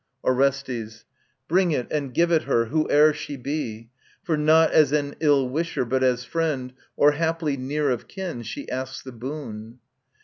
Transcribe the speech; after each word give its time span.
ORESTES 0.23 1.05
Bring 1.47 1.69
it 1.69 1.85
and 1.91 2.11
give 2.11 2.31
it 2.31 2.45
her, 2.45 2.65
whoe'er 2.65 3.13
she 3.13 3.37
be; 3.37 3.91
For 4.23 4.35
not 4.35 4.71
as 4.71 4.91
an 4.91 5.13
ill 5.19 5.47
wisher, 5.47 5.85
but 5.85 6.01
as 6.01 6.23
friend, 6.25 6.73
_Or 6.97 7.13
haply 7.13 7.55
near 7.55 7.91
of 7.91 8.07
kin, 8.07 8.41
she 8.41 8.67
asks 8.67 9.03
the 9.03 9.11
boon. 9.11 9.77